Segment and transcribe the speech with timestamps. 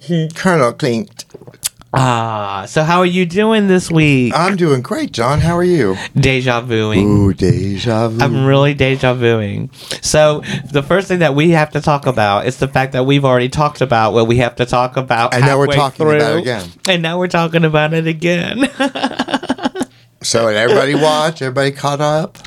[0.36, 1.26] Colonel clinked
[1.94, 4.34] ah, so how are you doing this week?
[4.36, 5.40] I'm doing great, John.
[5.40, 5.96] How are you?
[6.16, 7.06] Deja vuing.
[7.06, 8.24] Ooh, deja vu.
[8.24, 9.74] I'm really deja vuing.
[10.04, 13.26] So the first thing that we have to talk about is the fact that we've
[13.26, 15.34] already talked about what we have to talk about.
[15.34, 16.70] And now we're talking about it again.
[16.88, 18.70] And now we're talking about it again.
[20.22, 22.38] so, and everybody watch, everybody caught up.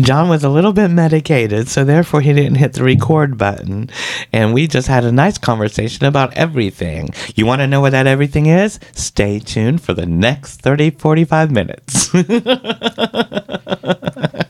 [0.00, 3.90] John was a little bit medicated, so therefore he didn't hit the record button.
[4.32, 7.10] And we just had a nice conversation about everything.
[7.34, 8.80] You want to know what that everything is?
[8.92, 12.14] Stay tuned for the next 30, 45 minutes.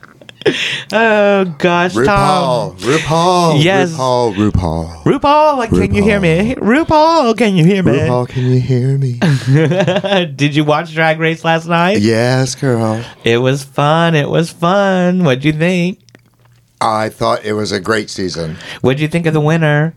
[0.93, 2.03] oh, gosh, Tom.
[2.03, 2.79] RuPaul.
[2.79, 3.63] RuPaul.
[3.63, 3.91] Yes.
[3.91, 4.33] RuPaul.
[4.35, 5.03] RuPaul.
[5.03, 6.55] RuPaul, like, can you hear me?
[6.55, 7.91] RuPaul, can you hear me?
[7.91, 9.19] RuPaul, can you hear me?
[10.35, 11.99] Did you watch Drag Race last night?
[11.99, 13.03] yes, girl.
[13.23, 14.15] It was fun.
[14.15, 15.23] It was fun.
[15.23, 15.99] What'd you think?
[16.81, 18.55] I thought it was a great season.
[18.81, 19.93] What'd you think of the winner?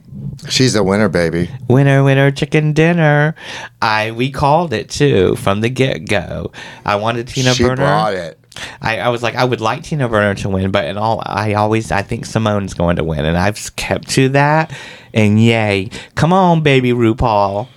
[0.48, 1.48] She's a winner, baby.
[1.68, 3.34] Winner, winner, chicken dinner.
[3.80, 6.50] I we called it too from the get go.
[6.84, 7.76] I wanted Tina she Burner.
[7.76, 8.38] brought it.
[8.82, 11.54] I, I was like, I would like Tina Burner to win, but in all, I
[11.54, 14.76] always I think Simone's going to win, and I've kept to that.
[15.14, 17.68] And yay, come on, baby RuPaul.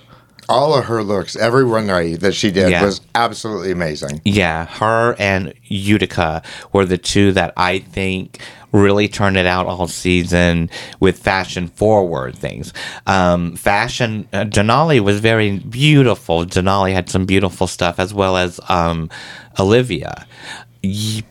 [0.48, 2.84] All of her looks, every runway that she did Yeah.
[2.84, 4.20] was absolutely amazing.
[4.24, 6.42] Yeah, her and Utica
[6.72, 8.40] were the two that I think
[8.76, 10.68] really turned it out all season
[11.00, 12.72] with fashion forward things.
[13.06, 16.44] Um, fashion, uh, Denali was very beautiful.
[16.44, 19.08] Denali had some beautiful stuff as well as um,
[19.58, 20.26] Olivia,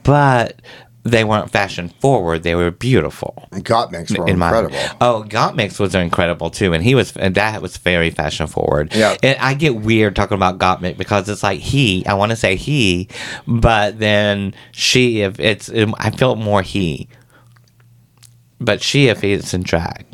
[0.03, 0.61] but
[1.03, 2.41] they weren't fashion forward.
[2.41, 3.47] They were beautiful.
[3.51, 4.97] Gottmix were in my incredible.
[5.01, 9.16] oh Gottmix was incredible too and he was and that was very fashion forward Yeah.
[9.22, 12.56] and I get weird talking about Gottmix because it's like he I want to say
[12.56, 13.07] he
[13.47, 17.07] but then she if it's I feel more he
[18.65, 20.05] but she if it's in drag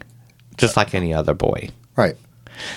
[0.57, 2.15] just like any other boy Right.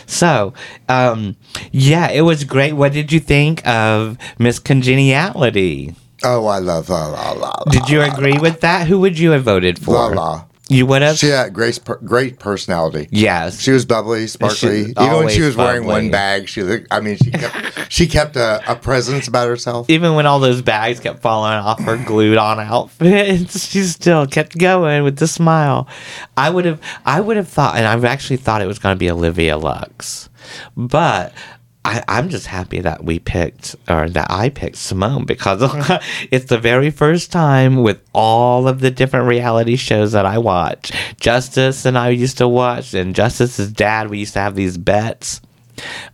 [0.07, 0.55] so
[0.89, 1.37] um
[1.73, 5.95] yeah it was great what did you think of Miss Congeniality
[6.27, 7.49] Oh, I love La La La.
[7.51, 10.45] La did you agree with that who would you have voted for La La.
[10.69, 13.07] You would have She had great, great personality.
[13.11, 14.91] yes She was bubbly, sparkly.
[14.91, 16.87] Even when she was wearing one bag, she looked.
[16.91, 19.91] I mean, she kept she kept a, a presence about herself.
[19.91, 24.57] even when all those bags kept falling off her glued on outfits, she still kept
[24.57, 25.87] going with the smile.
[26.37, 28.99] I would have, I would have thought, and I've actually thought it was going to
[28.99, 30.29] be Olivia Lux,
[30.77, 31.33] but.
[31.85, 35.61] I, I'm just happy that we picked, or that I picked Simone because
[36.31, 40.93] it's the very first time with all of the different reality shows that I watch.
[41.21, 45.41] Justice and I used to watch, and Justice's dad, we used to have these bets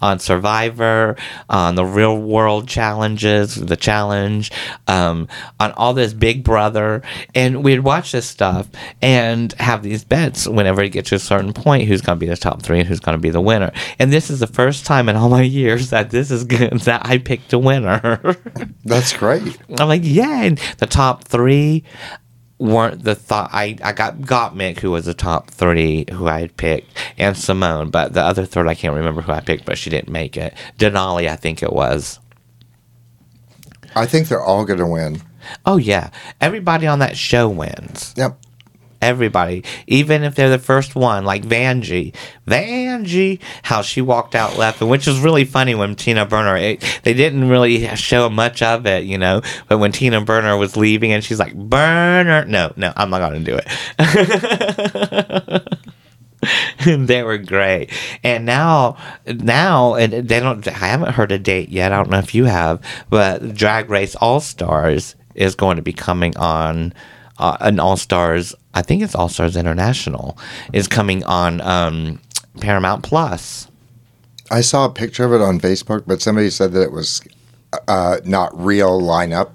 [0.00, 1.16] on Survivor,
[1.48, 4.50] on the real world challenges, the challenge,
[4.87, 5.28] um,
[5.59, 7.03] on all this Big Brother.
[7.34, 8.68] And we'd watch this stuff
[9.03, 12.28] and have these bets whenever it gets to a certain point who's going to be
[12.28, 13.72] the top three and who's going to be the winner.
[13.98, 17.06] And this is the first time in all my years that this is good, that
[17.06, 18.36] I picked a winner.
[18.84, 19.59] That's great.
[19.78, 21.84] I'm like, yeah, and the top three
[22.60, 23.51] weren't the thought.
[23.53, 27.91] I, I got Gottmik, who was the top three who I had picked, and Simone,
[27.91, 30.54] but the other third I can't remember who I picked, but she didn't make it.
[30.78, 32.21] Denali, I think it was.
[33.97, 35.22] I think they're all to win.
[35.66, 36.10] Oh yeah,
[36.41, 38.15] everybody on that show wins.
[38.16, 38.39] Yep.
[39.03, 42.15] Everybody, even if they're the first one, like Vanjie,
[42.47, 46.57] Vanjie, how she walked out laughing, which was really funny when Tina Burner.
[46.57, 49.41] It, they didn't really show much of it, you know.
[49.69, 53.41] But when Tina Burner was leaving, and she's like, "Burner," no, no, I'm not gonna
[53.41, 53.67] do it.
[57.07, 57.91] they were great,
[58.23, 60.67] and now, now, and they don't.
[60.69, 61.93] I haven't heard a date yet.
[61.93, 65.93] I don't know if you have, but Drag Race All Stars is going to be
[65.93, 66.93] coming on
[67.41, 68.54] uh, an All Stars.
[68.75, 70.39] I think it's All Stars International
[70.72, 72.21] is coming on um,
[72.60, 73.66] Paramount Plus.
[74.51, 77.22] I saw a picture of it on Facebook, but somebody said that it was
[77.89, 79.54] uh, not real lineup.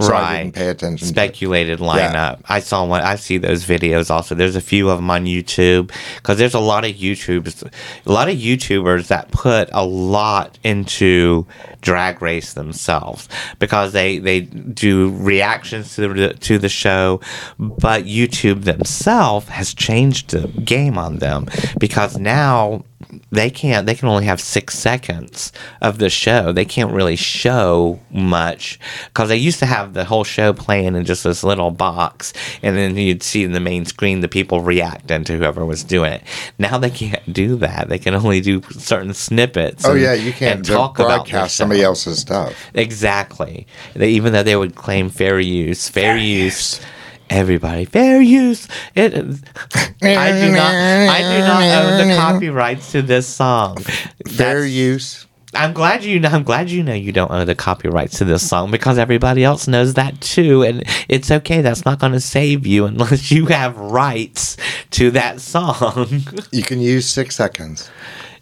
[0.00, 0.42] So I Right.
[0.44, 1.06] didn't pay attention.
[1.08, 2.40] speculated lineup.
[2.48, 3.02] I saw one.
[3.02, 4.34] I see those videos also.
[4.34, 7.62] There's a few of them on YouTube because there's a lot of YouTubers,
[8.06, 11.46] a lot of YouTubers that put a lot into
[11.80, 13.28] Drag Race themselves
[13.58, 17.20] because they they do reactions to the to the show,
[17.58, 21.46] but YouTube themselves has changed the game on them
[21.78, 22.84] because now
[23.30, 27.98] they can't they can only have six seconds of the show they can't really show
[28.10, 32.32] much because they used to have the whole show playing in just this little box
[32.62, 36.12] and then you'd see in the main screen the people reacting to whoever was doing
[36.12, 36.22] it
[36.58, 40.32] now they can't do that they can only do certain snippets Oh and- yeah, you
[40.32, 42.54] can't talk about broadcast somebody else's stuff.
[42.74, 43.66] Exactly.
[43.94, 46.80] They, even though they would claim fair use, fair, use.
[47.28, 48.68] Everybody, fair use.
[48.94, 49.14] It.
[49.14, 50.74] I do not.
[50.74, 53.76] I do not own the copyrights to this song.
[53.78, 55.26] Fair That's- use.
[55.54, 56.20] I'm glad you.
[56.20, 59.42] know I'm glad you know you don't own the copyrights to this song because everybody
[59.42, 61.62] else knows that too, and it's okay.
[61.62, 64.56] That's not going to save you unless you have rights
[64.90, 66.08] to that song.
[66.52, 67.90] You can use six seconds.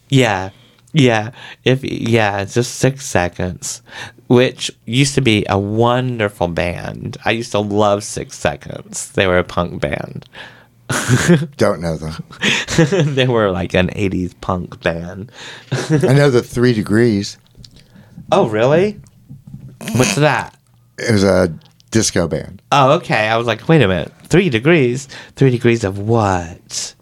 [0.08, 0.50] Yeah.
[0.92, 1.30] Yeah.
[1.64, 3.82] If yeah, it's just six seconds.
[4.28, 7.16] Which used to be a wonderful band.
[7.24, 9.12] I used to love Six Seconds.
[9.12, 10.26] They were a punk band.
[11.56, 12.24] Don't know them.
[13.14, 15.30] they were like an 80s punk band.
[15.72, 17.38] I know the Three Degrees.
[18.32, 19.00] Oh, really?
[19.92, 20.56] What's that?
[20.98, 21.54] It was a
[21.90, 22.62] disco band.
[22.72, 23.28] Oh, okay.
[23.28, 24.12] I was like, wait a minute.
[24.24, 25.08] Three degrees?
[25.36, 26.94] Three degrees of what?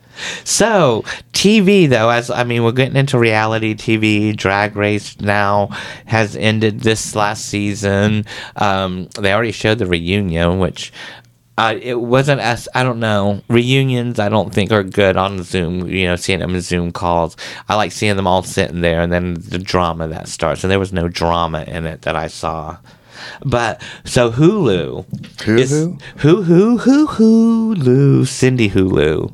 [0.45, 4.37] So, TV, though, as I mean, we're getting into reality TV.
[4.37, 5.69] Drag Race now
[6.07, 8.25] has ended this last season.
[8.57, 10.93] Um, they already showed the reunion, which
[11.59, 15.87] uh, it wasn't as, I don't know, reunions I don't think are good on Zoom,
[15.87, 17.37] you know, seeing them in Zoom calls.
[17.69, 20.65] I like seeing them all sitting there and then the drama that starts.
[20.65, 22.79] And there was no drama in it that I saw.
[23.45, 25.05] But so Hulu,
[25.37, 26.01] Hulu?
[26.19, 29.33] hoo hoo Hulu, Cindy Hulu,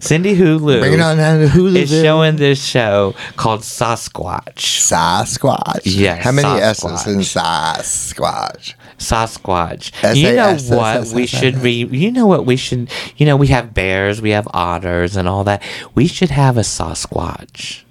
[0.00, 1.76] Cindy Hulu Bring it on down to Hulu.
[1.76, 4.56] is showing this show called Sasquatch.
[4.56, 5.82] Sasquatch.
[5.84, 6.60] Yes, How many.
[6.60, 8.74] S's in Sasquatch?
[8.98, 10.16] Sasquatch.
[10.16, 11.84] You know what we should be.
[11.86, 15.44] you know what we should you know we have bears, we have otters and all
[15.44, 15.62] that.
[15.94, 17.84] We should have a Sasquatch.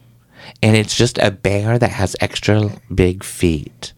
[0.63, 3.93] And it's just a bear that has extra big feet.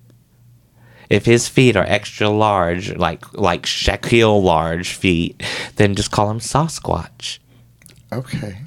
[1.09, 5.41] If his feet are extra large, like like Shaquille large feet,
[5.75, 7.39] then just call him Sasquatch.
[8.11, 8.61] Okay.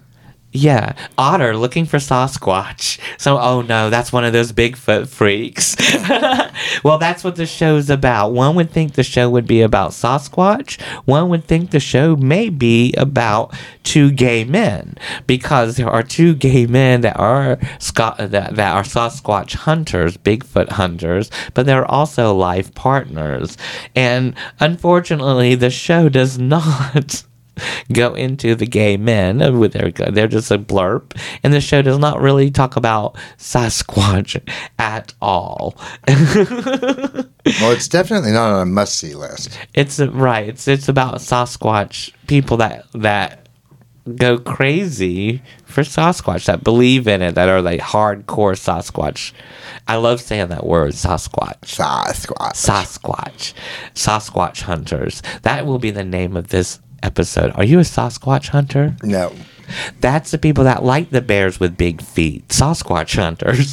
[0.54, 2.98] Yeah, otter looking for Sasquatch.
[3.16, 5.76] So, oh no, that's one of those Bigfoot freaks.
[6.84, 8.32] well, that's what the show's about.
[8.32, 10.78] One would think the show would be about Sasquatch.
[11.06, 16.34] One would think the show may be about two gay men because there are two
[16.34, 22.34] gay men that are Scot- that, that are Sasquatch hunters, Bigfoot hunters, but they're also
[22.34, 23.56] life partners.
[23.96, 27.24] And unfortunately, the show does not
[27.92, 31.98] go into the gay men with their they're just a blurb and the show does
[31.98, 34.40] not really talk about sasquatch
[34.78, 35.76] at all
[37.60, 39.58] Well, it's definitely not on a must see list.
[39.74, 43.41] it's right it's it's about sasquatch people that that
[44.16, 49.32] go crazy for sasquatch that believe in it that are like hardcore sasquatch
[49.86, 52.54] i love saying that word sasquatch Sasquatch.
[52.54, 53.54] Sasquatch.
[53.94, 55.22] Sasquatch hunters.
[55.42, 57.52] That will be the name of this episode.
[57.54, 58.96] Are you a Sasquatch hunter?
[59.02, 59.32] no.
[60.00, 62.48] That's the people that like the bears with big feet.
[62.48, 63.72] Sasquatch hunters.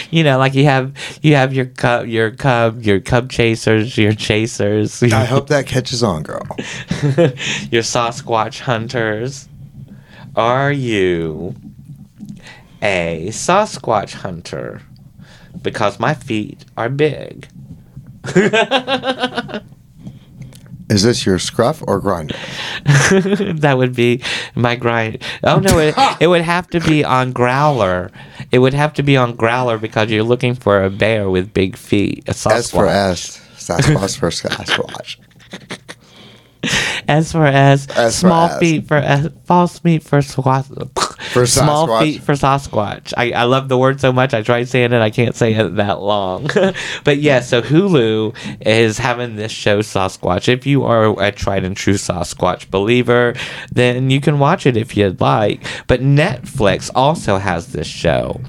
[0.10, 4.12] you know, like you have you have your cub your cub, your cub chasers, your
[4.12, 6.46] chasers, I hope that catches on, girl.
[7.70, 9.48] your Sasquatch hunters.
[10.36, 11.54] Are you
[12.82, 14.82] a Sasquatch hunter?
[15.62, 17.48] Because my feet are big.
[20.90, 22.34] Is this your scruff or Grindr?
[23.60, 24.22] that would be
[24.54, 25.22] my grind.
[25.44, 28.10] Oh no, it, it would have to be on Growler.
[28.50, 31.76] It would have to be on Growler because you're looking for a bear with big
[31.76, 32.24] feet.
[32.26, 32.88] A S for Sasquatch.
[32.88, 33.40] S.
[33.56, 35.16] Sasquatch for Sasquatch.
[37.08, 37.86] S for S.
[37.90, 38.58] S for small S.
[38.58, 39.28] feet for S.
[39.44, 40.66] False feet for squat.
[41.28, 42.00] For Small Sasquatch.
[42.02, 43.12] feet for Sasquatch.
[43.16, 44.34] I, I love the word so much.
[44.34, 45.00] I tried saying it.
[45.00, 46.48] I can't say it that long.
[47.04, 50.48] but yeah, so Hulu is having this show Sasquatch.
[50.48, 53.34] If you are a tried and true Sasquatch believer,
[53.72, 55.64] then you can watch it if you'd like.
[55.86, 58.40] But Netflix also has this show.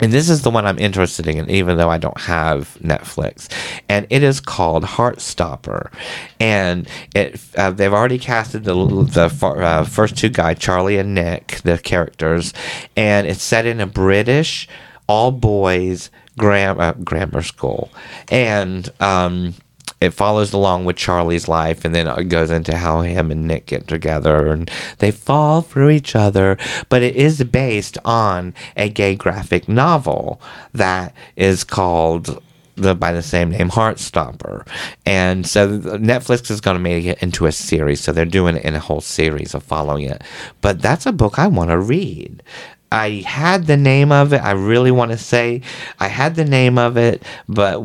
[0.00, 3.48] And this is the one I'm interested in, even though I don't have Netflix.
[3.88, 5.92] And it is called Heartstopper.
[6.40, 11.60] And it uh, they've already casted the the uh, first two guys, Charlie and Nick,
[11.62, 12.52] the characters.
[12.96, 14.66] And it's set in a British,
[15.06, 17.90] all boys gram- uh, grammar school,
[18.30, 19.54] and um,
[20.02, 23.66] it follows along with Charlie's life, and then it goes into how him and Nick
[23.66, 26.58] get together, and they fall for each other.
[26.88, 30.40] But it is based on a gay graphic novel
[30.72, 32.42] that is called
[32.74, 34.66] the by the same name Heartstopper,
[35.06, 38.00] and so Netflix is going to make it into a series.
[38.00, 40.22] So they're doing it in a whole series of following it.
[40.62, 42.42] But that's a book I want to read.
[42.90, 44.42] I had the name of it.
[44.42, 45.62] I really want to say
[46.00, 47.80] I had the name of it, but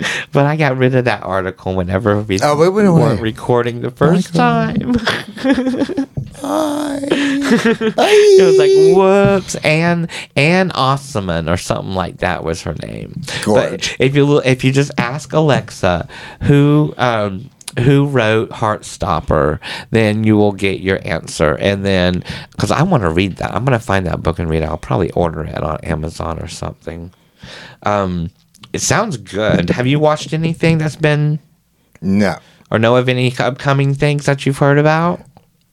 [0.32, 3.32] but I got rid of that article whenever we Oh, wait, wait, weren't wait.
[3.32, 4.94] recording the first time.
[6.40, 7.00] Hi.
[7.02, 13.22] it was like whoops, Anne Anne Osman or something like that was her name.
[13.44, 13.96] Gorge.
[13.98, 16.08] But if you if you just ask Alexa
[16.42, 17.50] who um,
[17.80, 19.58] who wrote Heartstopper,
[19.90, 21.56] then you will get your answer.
[21.56, 24.62] And then because I want to read that, I'm gonna find that book and read
[24.62, 24.66] it.
[24.68, 27.12] I'll probably order it on Amazon or something.
[27.82, 28.30] Um,
[28.72, 29.70] it sounds good.
[29.70, 31.38] Have you watched anything that's been
[32.00, 32.36] No.
[32.70, 35.20] or know of any upcoming things that you've heard about?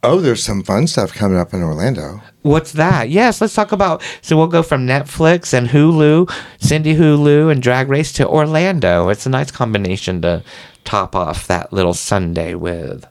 [0.03, 2.21] Oh, there's some fun stuff coming up in Orlando.
[2.43, 3.09] What's that?
[3.09, 4.03] Yes, let's talk about.
[4.21, 9.09] So we'll go from Netflix and Hulu, Cindy Hulu, and Drag Race to Orlando.
[9.09, 10.43] It's a nice combination to
[10.83, 13.03] top off that little Sunday with.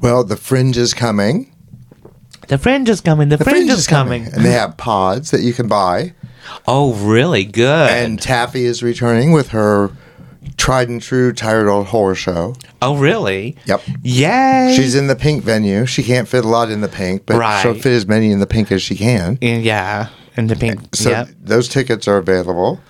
[0.00, 1.52] Well, the Fringe is coming.
[2.48, 3.28] The Fringe is coming.
[3.28, 4.24] The, Fringe, is coming.
[4.24, 6.14] and they have pods that you can buy.
[6.66, 7.90] Oh, really good.
[7.90, 9.90] And Taffy is returning with her
[10.56, 12.54] tried and true tired old horror show.
[12.82, 13.56] oh, really?
[13.66, 13.82] Yep.
[14.02, 14.72] Yay!
[14.76, 15.86] She's in the pink venue.
[15.86, 17.62] She can't fit a lot in the pink, but Right.
[17.62, 19.38] she'll fit as many in the pink as she can.
[19.40, 20.94] Yeah, and the pink.
[20.94, 21.28] So yep.
[21.40, 22.80] those tickets are available.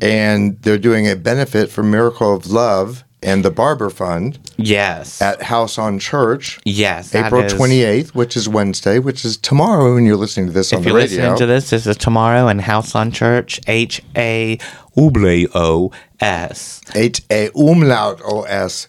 [0.00, 5.20] And they're doing a benefit for Miracle of Love and the Barber Fund Yes.
[5.22, 6.58] at House on Church.
[6.64, 7.14] yes.
[7.14, 10.84] April 28th, which is Wednesday, which is tomorrow when you're listening to this on If
[10.84, 11.16] the you're radio.
[11.18, 13.60] listening to this, this is tomorrow in House on Church.
[13.66, 14.58] H A
[14.96, 16.80] O S.
[16.94, 18.88] H A umlaut O S.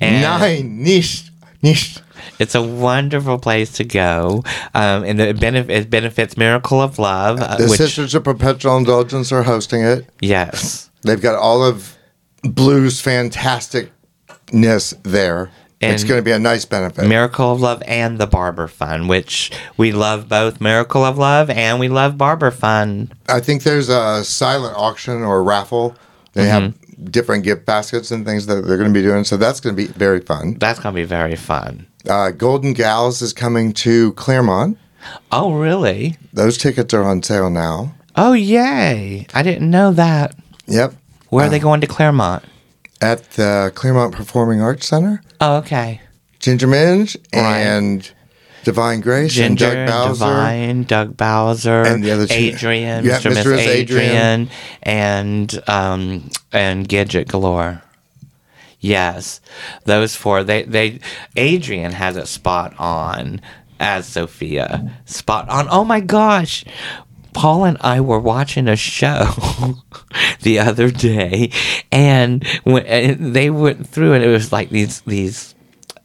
[0.00, 1.30] Nein, nicht,
[1.62, 2.00] nicht.
[2.38, 4.42] It's a wonderful place to go,
[4.74, 8.76] um, and it, benef- it benefits Miracle of Love, uh, The which Sisters of Perpetual
[8.76, 10.06] Indulgence are hosting it.
[10.20, 11.96] yes, They've got all of
[12.42, 13.90] blues fantasticness
[15.02, 15.50] there.
[15.80, 17.06] it's going to be a nice benefit.
[17.08, 21.80] Miracle of Love and the Barber Fund, which we love both Miracle of Love and
[21.80, 23.12] we love Barber Fund.
[23.28, 25.96] I think there's a silent auction or raffle.
[26.34, 27.04] They have Mm-hmm.
[27.06, 29.24] different gift baskets and things that they're going to be doing.
[29.24, 30.54] So that's going to be very fun.
[30.58, 31.86] That's gonna be very fun.
[32.08, 34.78] Uh, Golden Gals is coming to Clermont.
[35.32, 36.16] Oh, really?
[36.32, 37.94] Those tickets are on sale now.
[38.16, 39.26] Oh, yay!
[39.34, 40.34] I didn't know that.
[40.66, 40.94] Yep.
[41.32, 42.44] Where are they going to Clermont?
[43.00, 45.22] At the Clermont Performing Arts Center.
[45.40, 46.00] Oh, okay.
[46.40, 47.56] Ginger Minge Right.
[47.58, 48.10] and
[48.64, 50.24] Divine Grace Ginger, and Doug Bowser.
[50.26, 53.30] Divine, Doug Bowser, And the other two- Adrian, Yeah, Mr.
[53.30, 53.50] Miss Mr.
[53.56, 54.50] Miss Adrian, Adrian.
[54.82, 57.80] and um and Gidget Galore.
[58.78, 59.40] Yes,
[59.84, 60.44] those four.
[60.44, 61.00] They they
[61.36, 63.40] Adrian has it spot on
[63.80, 64.92] as Sophia.
[65.06, 65.66] Spot on.
[65.70, 66.64] Oh my gosh.
[67.32, 69.26] Paul and I were watching a show
[70.42, 71.50] the other day,
[71.90, 75.54] and when and they went through, and it was like these these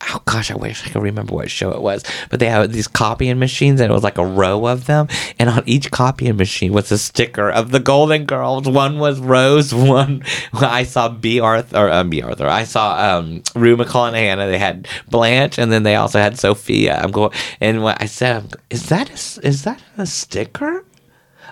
[0.09, 2.03] oh gosh, I wish I could remember what show it was.
[2.29, 5.07] But they had these copying machines, and it was like a row of them.
[5.39, 8.67] And on each copying machine was a sticker of the Golden Girls.
[8.67, 9.73] One was Rose.
[9.87, 12.47] One I saw Bea Arthur, or um, Bea Arthur.
[12.47, 14.07] I saw um, Rue McClanahan.
[14.07, 16.99] and Hannah, They had Blanche, and then they also had Sophia.
[17.01, 20.83] I'm going, and what I said, is that a, is that a sticker?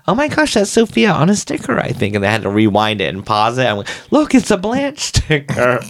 [0.07, 2.13] Oh my gosh, that's Sophia on a sticker, I think.
[2.13, 3.65] And they had to rewind it and pause it.
[3.65, 5.81] I'm like, look, it's a Blanche sticker.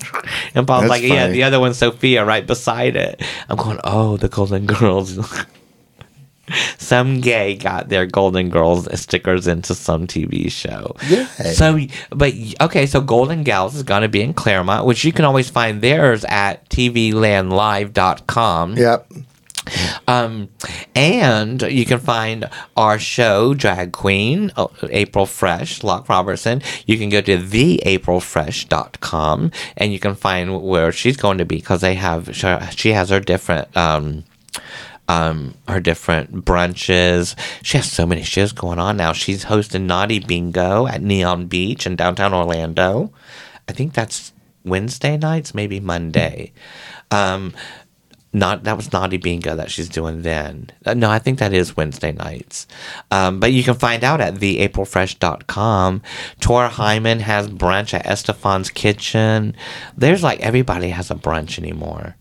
[0.53, 3.21] And Paul's That's like, yeah, the other one's Sophia right beside it.
[3.49, 5.19] I'm going, oh, the Golden Girls.
[6.77, 10.95] some gay got their Golden Girls stickers into some TV show.
[11.07, 11.25] Yeah.
[11.25, 11.79] So,
[12.09, 15.49] but okay, so Golden Gals is going to be in Clermont, which you can always
[15.49, 18.77] find theirs at tvlandlive.com.
[18.77, 19.11] Yep.
[20.07, 20.49] Um,
[20.95, 26.61] and you can find our show, Drag Queen, uh, April Fresh, Locke Robertson.
[26.85, 31.81] You can go to theaprilfresh.com and you can find where she's going to be because
[31.81, 32.35] they have,
[32.75, 34.23] she has her different, um,
[35.07, 37.35] um, her different brunches.
[37.63, 39.13] She has so many shows going on now.
[39.13, 43.11] She's hosting Naughty Bingo at Neon Beach in downtown Orlando.
[43.67, 46.53] I think that's Wednesday nights, maybe Monday.
[47.11, 47.53] Um,
[48.35, 50.69] not that was Naughty Bingo that she's doing then.
[50.85, 52.67] Uh, no, I think that is Wednesday nights.
[53.09, 56.01] Um, but you can find out at theaprilfresh.com.
[56.41, 59.55] Tor Hyman has brunch at Estefan's Kitchen.
[59.97, 62.17] There's like everybody has a brunch anymore.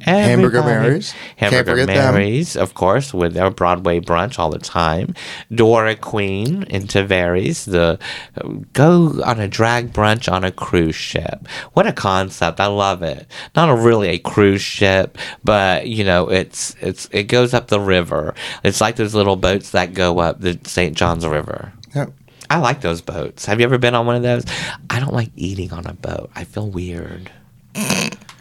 [0.00, 0.88] Hamburger Everybody.
[0.88, 1.14] Mary's.
[1.36, 2.14] Can't Hamburger forget them.
[2.14, 5.14] Mary's, of course, with their Broadway brunch all the time.
[5.54, 7.64] Dora Queen in Tavares.
[7.64, 7.98] The
[8.40, 11.48] uh, go on a drag brunch on a cruise ship.
[11.72, 12.60] What a concept!
[12.60, 13.26] I love it.
[13.54, 17.80] Not a really a cruise ship, but you know, it's it's it goes up the
[17.80, 18.34] river.
[18.64, 20.96] It's like those little boats that go up the St.
[20.96, 21.72] John's River.
[21.94, 22.12] Yep.
[22.48, 23.46] I like those boats.
[23.46, 24.44] Have you ever been on one of those?
[24.88, 26.30] I don't like eating on a boat.
[26.34, 27.30] I feel weird.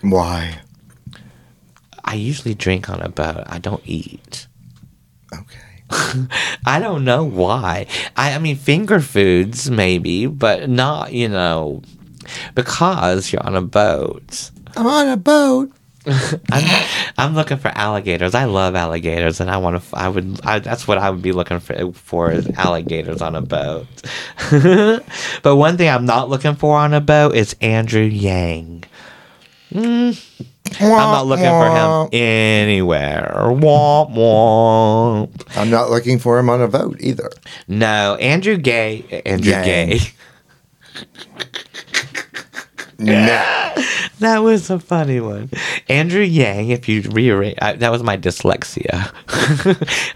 [0.02, 0.60] Why?
[2.06, 3.44] I usually drink on a boat.
[3.48, 4.48] I don't eat.
[5.34, 5.66] Okay.
[6.66, 7.88] I don't know why.
[8.16, 11.82] I, I mean, finger foods maybe, but not, you know,
[12.54, 14.52] because you're on a boat.
[14.78, 15.72] I'm on a boat.
[16.52, 18.36] I'm, I'm looking for alligators.
[18.36, 19.98] I love alligators, and I want to.
[19.98, 20.40] I would.
[20.44, 21.94] I, that's what I would be looking for.
[21.94, 23.88] For is alligators on a boat.
[25.42, 28.84] but one thing I'm not looking for on a boat is Andrew Yang.
[29.72, 30.46] Mm.
[30.80, 33.34] I'm not looking for him anywhere.
[33.46, 35.58] Womp womp.
[35.58, 37.30] I'm not looking for him on a vote either.
[37.68, 39.22] No, Andrew Gay.
[39.26, 39.66] Andrew Yang.
[39.66, 40.00] Gay.
[42.98, 43.74] Nah.
[44.20, 45.50] That was a funny one.
[45.90, 49.12] Andrew Yang, if you rearrange, I, that was my dyslexia.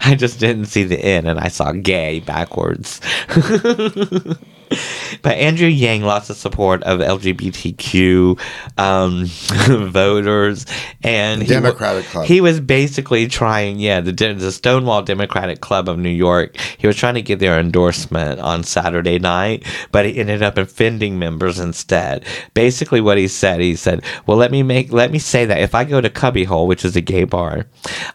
[0.00, 3.00] I just didn't see the N and I saw gay backwards.
[5.22, 8.40] but Andrew Yang lost the support of LGBTQ
[8.78, 9.24] um,
[9.90, 10.66] voters,
[11.02, 12.26] and he Democratic Club.
[12.26, 16.56] He was basically trying, yeah, the the Stonewall Democratic Club of New York.
[16.78, 21.18] He was trying to get their endorsement on Saturday night, but he ended up offending
[21.18, 22.24] members instead.
[22.54, 25.74] Basically, what he said, he said, "Well, let me make, let me say that if
[25.74, 27.66] I go to Cubbyhole, which is a gay bar,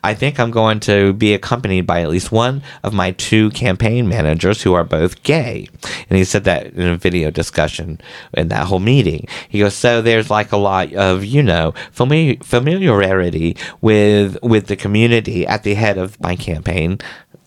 [0.04, 4.08] I think I'm going to be accompanied by at least one of my two campaign
[4.08, 5.68] managers who are both gay."
[6.10, 8.00] And he said that in a video discussion
[8.34, 9.28] in that whole meeting.
[9.50, 14.76] He goes, "So there's like a lot of you know famili- familiarity with with the
[14.76, 17.00] community at the head of my campaign,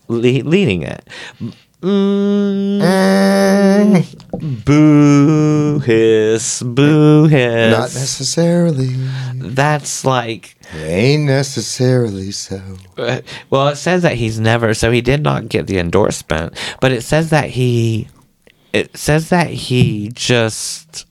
[0.07, 1.07] le- leading it."
[1.81, 2.83] Mm,
[4.65, 7.71] boo hiss, boo hiss.
[7.71, 8.95] Not necessarily.
[9.35, 12.61] That's like Ain't necessarily so.
[12.97, 16.91] uh, well, it says that he's never, so he did not get the endorsement, but
[16.91, 18.07] it says that he,
[18.73, 21.05] it says that he just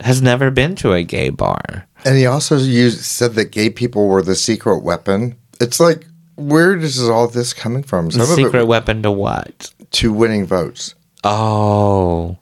[0.00, 1.86] has never been to a gay bar.
[2.04, 5.36] And he also used said that gay people were the secret weapon.
[5.60, 8.10] It's like where does all this coming from?
[8.10, 9.72] Some Secret of weapon to what?
[9.78, 10.94] it to winning votes.
[11.24, 12.38] Oh,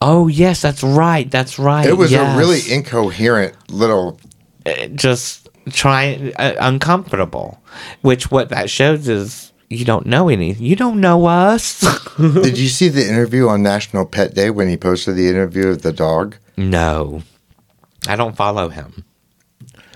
[0.00, 1.30] oh yes, that's right.
[1.30, 1.86] That's right.
[1.86, 2.34] It was yes.
[2.34, 4.20] a really incoherent little.
[4.66, 7.60] Uh, just trying uh, uncomfortable.
[8.02, 10.52] Which what that shows is you don't know any.
[10.54, 11.80] You don't know us.
[12.18, 15.82] Did you see the interview on National Pet Day when he posted the interview of
[15.82, 16.36] the dog?
[16.56, 17.22] no,
[18.06, 19.04] I don't follow him.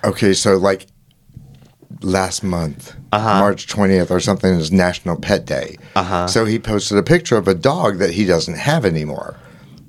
[0.02, 0.86] Okay, so like
[2.02, 3.38] last month, Uh-huh.
[3.40, 5.76] March 20th or something is National Pet Day.
[5.96, 6.26] Uh-huh.
[6.26, 9.36] So he posted a picture of a dog that he doesn't have anymore.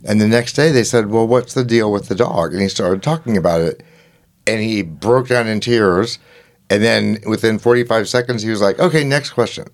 [0.05, 2.53] And the next day they said, Well, what's the deal with the dog?
[2.53, 3.83] And he started talking about it.
[4.47, 6.17] And he broke down in tears.
[6.69, 9.67] And then within 45 seconds, he was like, Okay, next question.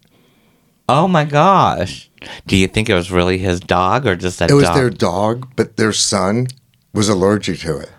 [0.88, 2.10] Oh my gosh.
[2.48, 4.76] Do you think it was really his dog or just that It was dog?
[4.76, 6.48] their dog, but their son
[6.94, 7.92] was allergic to it.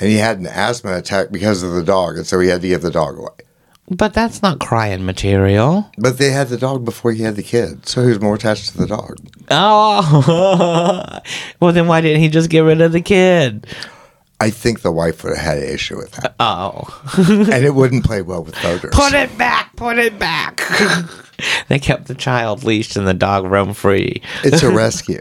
[0.00, 2.16] And he had an asthma attack because of the dog.
[2.16, 3.30] And so he had to give the dog away.
[3.90, 5.88] but that's not crying material.
[5.98, 7.86] But they had the dog before he had the kid.
[7.86, 9.16] So he was more attached to the dog.
[9.50, 11.20] Oh.
[11.60, 13.66] well, then why didn't he just get rid of the kid?
[14.40, 16.34] I think the wife would have had an issue with that.
[16.40, 17.02] Oh.
[17.16, 18.90] and it wouldn't play well with voters.
[18.94, 19.74] put it back.
[19.76, 20.60] Put it back.
[21.68, 24.22] they kept the child leashed and the dog roam free.
[24.42, 25.20] It's a rescue.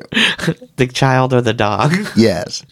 [0.78, 1.93] The child or the dog?
[2.15, 2.65] Yes.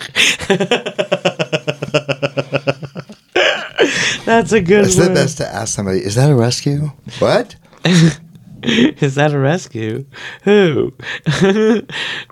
[4.26, 6.92] That's a good It's the best to ask somebody, is that a rescue?
[7.20, 7.56] What?
[8.64, 10.06] Is that a rescue?
[10.44, 10.94] Who?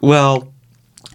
[0.01, 0.53] well,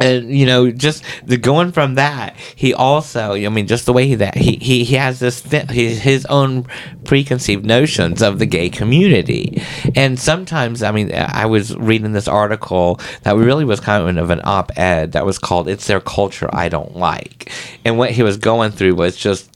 [0.01, 4.09] and you know, just the going from that, he also, I mean, just the way
[4.09, 6.67] he that he he, he has this thi- his, his own
[7.05, 9.63] preconceived notions of the gay community,
[9.95, 14.41] and sometimes, I mean, I was reading this article that really was kind of an
[14.43, 17.53] op-ed that was called "It's Their Culture I Don't Like,"
[17.85, 19.51] and what he was going through was just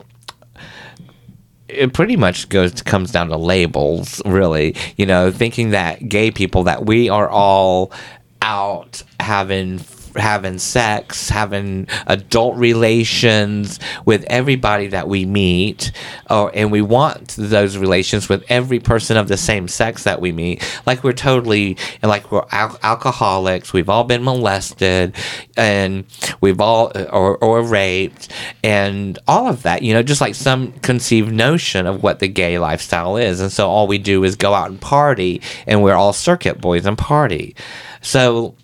[1.69, 4.77] it pretty much goes comes down to labels really.
[4.97, 7.93] You know thinking that gay people that we are all
[8.41, 9.79] out having
[10.17, 15.93] having sex, having adult relations with everybody that we meet,
[16.31, 20.33] or and we want those relations with every person of the same sex that we
[20.33, 20.63] meet.
[20.87, 23.73] Like we're totally like we're al- alcoholics.
[23.73, 25.15] We've all been molested,
[25.57, 26.05] and
[26.41, 29.83] we've all or or raped, and all of that.
[29.83, 33.69] You know, just like some conceived notion of what the gay lifestyle is, and so
[33.69, 37.55] all we do is go out and party, and we're all circuit boys and party.
[38.01, 38.55] So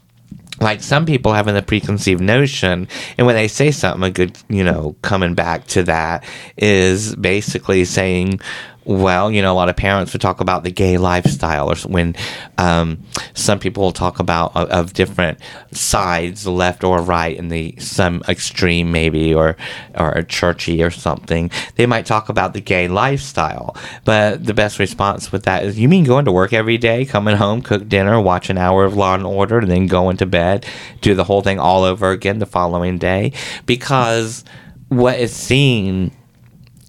[0.60, 2.86] like some people having a preconceived notion
[3.18, 6.24] and when they say something a good you know coming back to that
[6.56, 8.40] is basically saying
[8.84, 12.14] well you know a lot of parents would talk about the gay lifestyle or when
[12.58, 13.02] um,
[13.34, 15.38] some people will talk about of, of different
[15.72, 19.56] sides left or right in the some extreme maybe or
[19.94, 21.50] or churchy or something.
[21.76, 25.88] They might talk about the gay lifestyle but the best response with that is you
[25.88, 29.14] mean going to work every day coming home cook dinner watch an hour of law
[29.14, 30.66] and order and then going to bed
[31.00, 33.32] do the whole thing all over again the following day?
[33.66, 34.44] Because
[34.88, 36.12] what is seen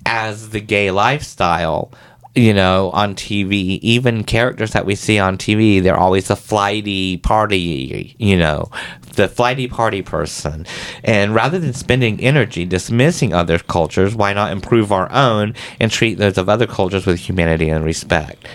[0.06, 1.92] as the gay lifestyle
[2.36, 7.18] you know on tv even characters that we see on tv they're always a flighty
[7.18, 8.70] party you know
[9.16, 10.66] the flighty party person.
[11.04, 16.18] And rather than spending energy dismissing other cultures why not improve our own and treat
[16.18, 18.48] those of other cultures with humanity and respect?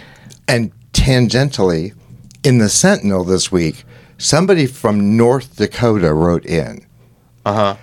[0.46, 1.94] And tangentially,
[2.44, 3.84] in the Sentinel this week,
[4.18, 6.86] somebody from North Dakota wrote in
[7.44, 7.76] uh-huh.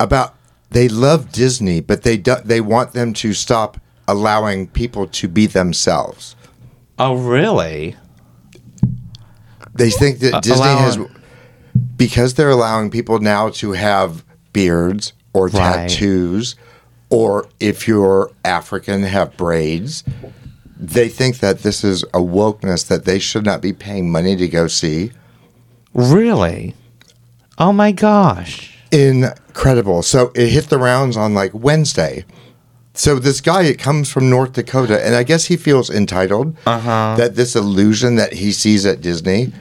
[0.00, 0.34] about
[0.70, 5.46] they love Disney, but they do, they want them to stop allowing people to be
[5.46, 6.34] themselves.
[6.98, 7.96] oh really
[9.74, 10.98] They think that Uh, Disney has
[11.96, 15.88] because they're allowing people now to have beards or Right.
[15.88, 16.56] tattoos,
[17.10, 20.02] or if you're African, have braids.
[20.80, 24.48] They think that this is a wokeness that they should not be paying money to
[24.48, 25.12] go see.
[25.94, 26.74] really
[27.58, 30.02] oh my gosh Incredible.
[30.02, 32.24] So it hit the rounds on like Wednesday.
[32.94, 37.14] So this guy, it comes from North Dakota, and I guess he feels entitled Uh-huh.
[37.16, 39.52] that this illusion that he sees at Disney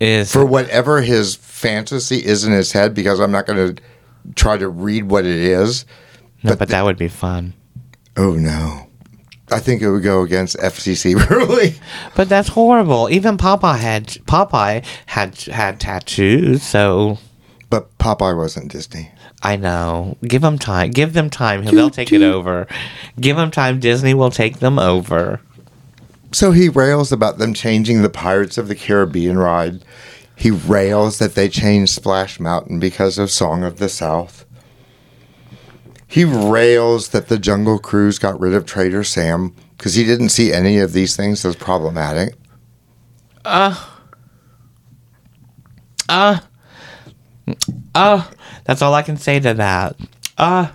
[0.00, 3.82] is for whatever his fantasy is in his head, because I'm not going to
[4.34, 5.84] try to read what it is.
[6.42, 7.54] no, but that would be fun
[8.16, 8.86] Oh no.
[9.50, 11.74] I think it would go against FCC ruling.
[12.16, 13.08] But that's horrible.
[13.10, 17.16] Even Popeye had Popeye had had tattoos, so
[17.70, 19.10] But Popeye wasn't Disney.
[19.42, 20.16] I know.
[20.22, 20.90] Give them time.
[20.90, 21.64] Give them time.
[21.64, 22.66] They'll take it over.
[23.20, 23.78] Give them time.
[23.78, 25.40] Disney will take them over.
[26.32, 29.82] So he rails about them changing the Pirates of the Caribbean ride.
[30.34, 34.44] He rails that they changed Splash Mountain because of Song of the South.
[36.06, 40.52] He rails that the Jungle Cruise got rid of Trader Sam because he didn't see
[40.52, 42.34] any of these things as problematic.
[43.44, 43.86] Uh
[46.08, 46.40] uh
[47.94, 49.96] that's all I can say to that.
[50.36, 50.68] Uh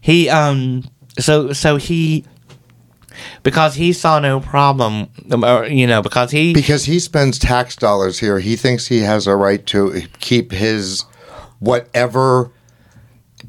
[0.00, 0.84] he um
[1.18, 2.24] so so he
[3.42, 8.18] because he saw no problem or, you know because he Because he spends tax dollars
[8.18, 11.04] here, he thinks he has a right to keep his
[11.60, 12.50] whatever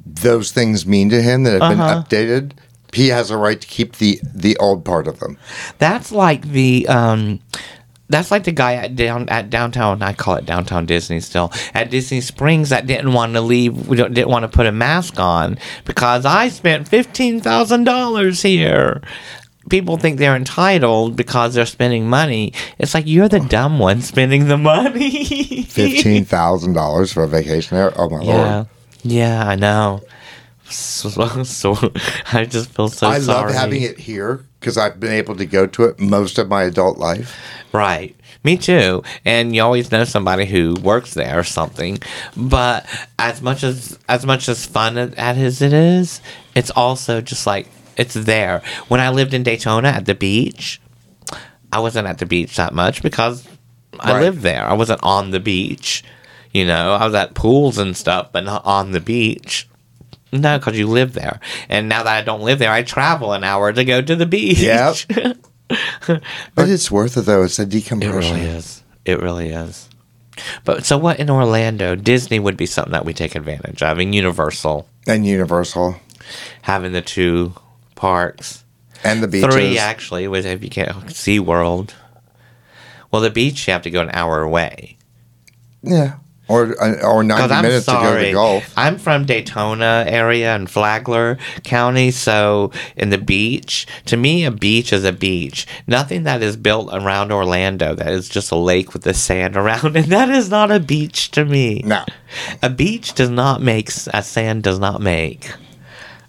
[0.06, 2.04] those things mean to him that have Uh-huh.
[2.10, 2.52] been updated.
[2.94, 5.38] He has a right to keep the the old part of them.
[5.80, 7.40] That's like the um
[8.10, 10.02] that's like the guy at down at downtown.
[10.02, 13.88] I call it downtown Disney still at Disney Springs that didn't want to leave.
[13.88, 18.42] We don't, didn't want to put a mask on because I spent fifteen thousand dollars
[18.42, 19.02] here.
[19.68, 22.54] People think they're entitled because they're spending money.
[22.78, 25.64] It's like you're the dumb one spending the money.
[25.64, 27.92] Fifteen thousand dollars for a vacation there.
[28.00, 28.68] Oh my Yeah, lord!
[29.02, 30.04] yeah, I know.
[30.70, 31.10] So,
[31.44, 31.76] so
[32.34, 33.48] I just feel so I sorry.
[33.48, 36.64] love having it here because I've been able to go to it most of my
[36.64, 37.38] adult life.
[37.72, 38.16] Right.
[38.44, 39.04] Me too.
[39.24, 42.00] And you always know somebody who works there or something.
[42.36, 42.88] But
[43.20, 46.20] as much as as much as fun as it is,
[46.56, 48.64] it's also just like it's there.
[48.88, 50.82] When I lived in Daytona at the beach,
[51.72, 53.48] I wasn't at the beach that much because
[54.00, 54.22] I Right.
[54.24, 54.66] lived there.
[54.68, 56.04] I wasn't on the beach.
[56.54, 59.68] You know, I was at pools and stuff, but not on the beach.
[60.42, 61.40] No, because you live there.
[61.70, 64.26] And now that I don't live there, I travel an hour to go to the
[64.26, 64.60] beach.
[64.60, 64.96] Yep.
[66.08, 67.42] But it's worth it though.
[67.44, 68.36] It's a decompression.
[68.38, 68.84] It really is.
[69.04, 69.90] It really is.
[70.64, 71.96] But so what in Orlando?
[71.96, 73.98] Disney would be something that we take advantage of.
[73.98, 75.96] And Universal And Universal
[76.62, 77.54] having the two
[77.96, 78.64] parks,
[79.04, 79.54] and the beaches.
[79.54, 80.28] three actually.
[80.28, 81.96] With if you can't Sea World.
[83.12, 84.98] Well, the beach you have to go an hour away.
[85.82, 86.18] Yeah.
[86.48, 88.64] Or uh, or ninety Because I'm minutes to go to sorry.
[88.78, 94.94] I'm from Daytona area and Flagler County, so in the beach, to me, a beach
[94.94, 95.66] is a beach.
[95.88, 99.96] Nothing that is built around Orlando that is just a lake with the sand around
[99.96, 100.08] it.
[100.08, 101.82] That is not a beach to me.
[101.84, 102.04] No,
[102.62, 105.52] A beach does not make a sand does not make.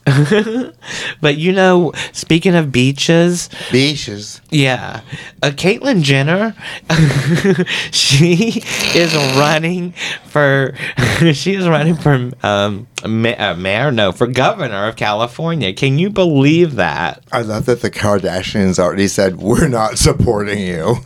[1.21, 4.41] but you know, speaking of beaches, beaches.
[4.51, 5.01] yeah,
[5.43, 6.55] uh, Caitlyn Jenner,
[7.91, 8.63] she
[8.95, 9.93] is running
[10.27, 10.75] for
[11.33, 15.73] she is running for um ma- uh, mayor, no, for governor of California.
[15.73, 17.23] Can you believe that?
[17.33, 20.97] I love that the Kardashians already said we're not supporting you.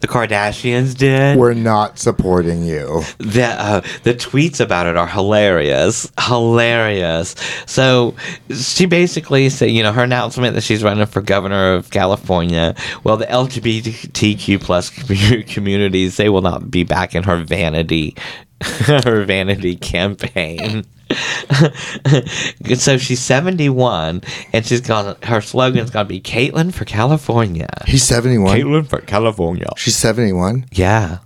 [0.00, 1.38] The Kardashians did.
[1.38, 3.02] We're not supporting you.
[3.18, 7.34] the uh, the tweets about it are hilarious, hilarious.
[7.64, 8.14] So
[8.54, 12.74] she basically said, you know, her announcement that she's running for governor of California.
[13.02, 18.14] Well, the LGBTQ plus communities they will not be back in her vanity,
[18.60, 20.84] her vanity campaign.
[22.76, 24.22] so she's 71
[24.52, 27.68] and she's gonna her slogan's gonna be Caitlyn for California.
[27.86, 28.56] He's seventy one.
[28.56, 29.68] Caitlyn for California.
[29.76, 30.66] She's seventy one.
[30.72, 31.18] Yeah.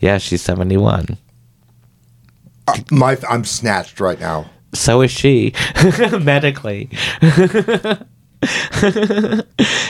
[0.00, 1.18] Yeah, she's 71.
[2.66, 4.50] Uh, my, I'm snatched right now.
[4.74, 5.54] So is she,
[6.20, 6.90] medically.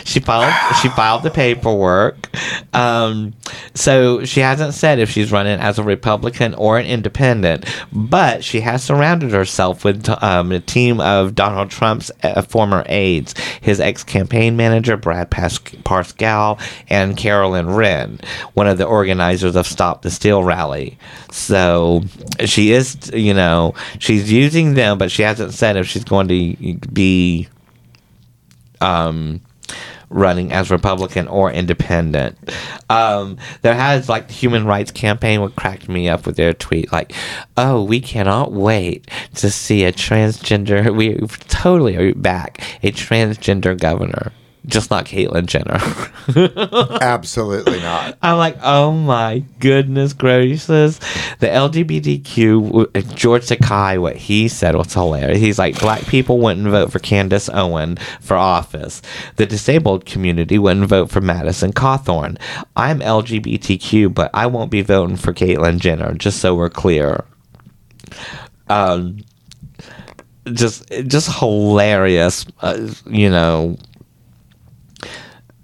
[0.04, 0.52] she filed.
[0.80, 2.28] She filed the paperwork.
[2.74, 3.34] Um,
[3.74, 8.60] so she hasn't said if she's running as a Republican or an Independent, but she
[8.60, 14.56] has surrounded herself with um, a team of Donald Trump's uh, former aides, his ex-campaign
[14.56, 18.18] manager Brad Pas- Parscale and Caroline Wren,
[18.54, 20.98] one of the organizers of Stop the Steal rally.
[21.30, 22.02] So
[22.44, 26.88] she is, you know, she's using them, but she hasn't said if she's going to
[26.92, 27.48] be
[28.80, 29.40] um,
[30.10, 32.36] running as Republican or Independent.
[32.88, 36.92] Um, there has like the Human Rights Campaign what cracked me up with their tweet
[36.92, 37.12] like,
[37.56, 40.94] "Oh, we cannot wait to see a transgender.
[40.94, 41.16] We
[41.48, 44.32] totally are back a transgender governor."
[44.68, 45.80] Just not Caitlyn Jenner.
[47.00, 48.18] Absolutely not.
[48.20, 50.98] I'm like, oh my goodness gracious.
[51.38, 55.38] The LGBTQ, George Takei, what he said was hilarious.
[55.38, 59.00] He's like, black people wouldn't vote for Candace Owen for office.
[59.36, 62.38] The disabled community wouldn't vote for Madison Cawthorn.
[62.76, 67.24] I'm LGBTQ, but I won't be voting for Caitlyn Jenner, just so we're clear.
[68.68, 69.24] Um,
[70.52, 73.78] just, just hilarious, uh, you know.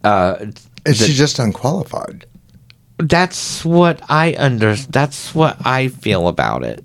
[0.05, 0.37] Uh,
[0.87, 2.27] Is the- she just unqualified?
[2.99, 6.85] that's what I under that's what I feel about it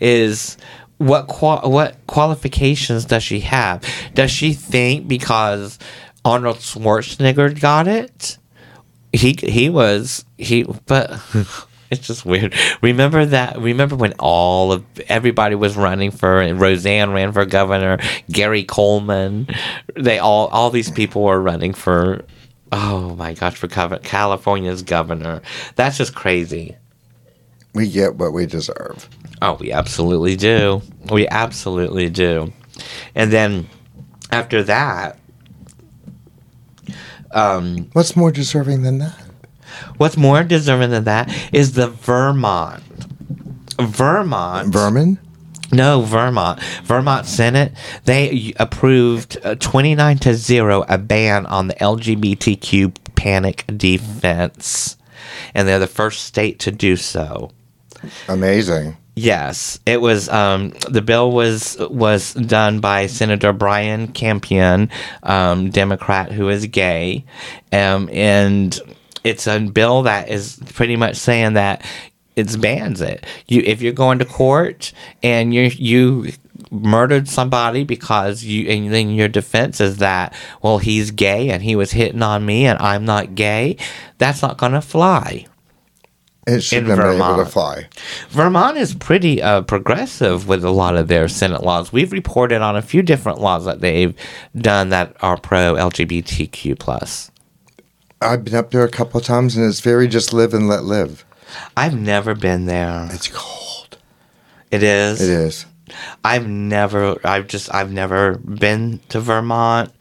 [0.00, 0.56] is
[0.96, 3.82] what qual- what qualifications does she have?
[4.14, 5.78] Does she think because
[6.24, 8.38] Arnold Schwarzenegger got it?
[9.12, 11.10] He he was he but
[11.90, 12.54] it's just weird.
[12.80, 17.98] Remember that remember when all of everybody was running for and Roseanne ran for governor,
[18.32, 19.46] Gary Coleman,
[19.94, 22.24] they all all these people were running for
[22.72, 25.42] oh my gosh for California's governor.
[25.76, 26.76] That's just crazy.
[27.74, 29.08] We get what we deserve.
[29.42, 30.82] Oh, we absolutely do.
[31.10, 32.52] We absolutely do.
[33.14, 33.68] And then
[34.32, 35.18] after that,
[37.32, 39.16] um, What's more deserving than that?
[39.98, 42.82] what's more deserving than that is the Vermont.
[43.80, 44.68] Vermont.
[44.72, 45.18] Vermin?
[45.72, 46.60] No, Vermont.
[46.84, 47.72] Vermont Senate,
[48.04, 54.96] they approved uh, 29 to 0 a ban on the LGBTQ panic defense.
[55.54, 57.50] And they're the first state to do so.
[58.28, 58.96] Amazing.
[59.14, 60.28] Yes, it was.
[60.28, 64.88] Um, the bill was was done by Senator Brian Campion,
[65.22, 67.24] um, Democrat who is gay,
[67.70, 68.80] um, and
[69.22, 71.84] it's a bill that is pretty much saying that
[72.36, 73.26] it bans it.
[73.46, 76.32] You, if you're going to court and you you
[76.70, 81.74] murdered somebody because you and then your defense is that well he's gay and he
[81.74, 83.76] was hitting on me and I'm not gay,
[84.18, 85.46] that's not going to fly.
[86.46, 87.86] It shouldn't In have been able to fly.
[88.30, 91.92] Vermont is pretty uh, progressive with a lot of their Senate laws.
[91.92, 94.14] We've reported on a few different laws that they've
[94.56, 97.30] done that are pro LGBTQ plus.
[98.22, 100.84] I've been up there a couple of times and it's very just live and let
[100.84, 101.24] live.
[101.76, 103.08] I've never been there.
[103.10, 103.98] It's cold.
[104.70, 105.20] It is.
[105.20, 105.66] It is.
[106.24, 107.16] I've never.
[107.26, 107.72] I've just.
[107.74, 109.92] I've never been to Vermont.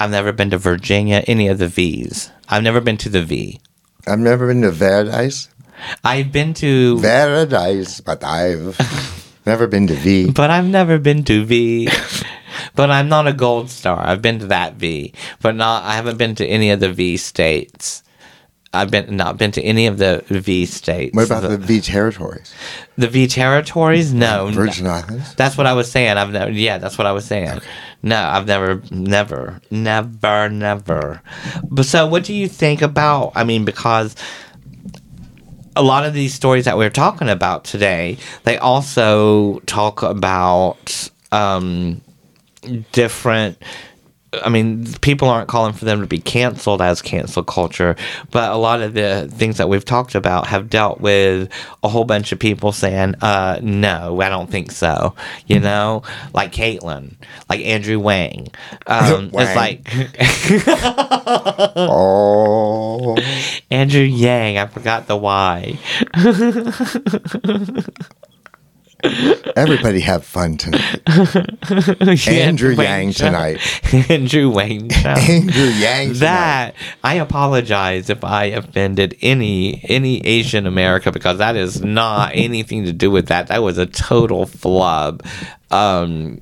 [0.00, 1.22] I've never been to Virginia.
[1.26, 2.30] Any of the V's.
[2.48, 3.60] I've never been to the V.
[4.06, 5.48] I've never been to Paradise.
[6.02, 8.74] I've been to, Paradise, but I've
[9.46, 10.30] never been to V.
[10.32, 11.88] but I've never been to V.
[12.74, 14.00] but I'm not a gold star.
[14.04, 15.84] I've been to that V, but not.
[15.84, 18.02] I haven't been to any of the V states.
[18.72, 21.16] I've been not been to any of the V states.
[21.16, 22.54] What about the V territories?
[22.96, 24.12] the V territories?
[24.12, 25.34] No, Virgin Islands?
[25.36, 26.16] That's what I was saying.
[26.18, 26.50] I've never.
[26.50, 27.60] Yeah, that's what I was saying.
[28.02, 31.22] No, I've never, never, never, never.
[31.64, 33.32] But so, what do you think about?
[33.34, 34.14] I mean, because
[35.74, 42.02] a lot of these stories that we're talking about today, they also talk about um,
[42.92, 43.62] different.
[44.32, 47.96] I mean, people aren't calling for them to be canceled as cancel culture,
[48.30, 51.50] but a lot of the things that we've talked about have dealt with
[51.82, 55.14] a whole bunch of people saying, uh, no, I don't think so.
[55.46, 56.02] You know,
[56.34, 57.14] like Caitlyn,
[57.48, 58.48] like Andrew Wang.
[58.86, 59.46] Um, Wang.
[59.46, 59.88] It's like
[61.76, 63.16] Oh,
[63.70, 65.78] Andrew Yang, I forgot the Y.
[69.56, 71.00] everybody have fun tonight.
[72.28, 74.10] Andrew Yang tonight.
[74.10, 74.90] Andrew Wang.
[75.04, 76.18] Andrew Yang tonight.
[76.20, 82.84] that I apologize if I offended any any Asian America because that is not anything
[82.86, 83.46] to do with that.
[83.48, 85.22] That was a total flub.
[85.70, 86.40] Um,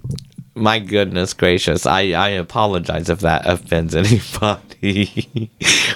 [0.56, 5.50] my goodness gracious, I, I apologize if that offends anybody